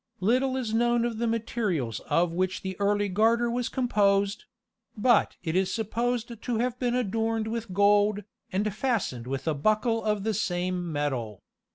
Little 0.19 0.57
is 0.57 0.73
known 0.73 1.05
of 1.05 1.19
the 1.19 1.27
materials 1.27 1.99
of 2.09 2.33
which 2.33 2.63
the 2.63 2.75
early 2.79 3.07
garter 3.07 3.51
was 3.51 3.69
composed; 3.69 4.45
but 4.97 5.35
it 5.43 5.55
is 5.55 5.71
supposed 5.71 6.41
to 6.41 6.57
have 6.57 6.79
been 6.79 6.95
adorned 6.95 7.47
with 7.47 7.71
gold, 7.71 8.23
and 8.51 8.73
fastened 8.73 9.27
with 9.27 9.47
a 9.47 9.53
buckle 9.53 10.03
of 10.03 10.23
the 10.23 10.33
same 10.33 10.91
metal. 10.91 11.43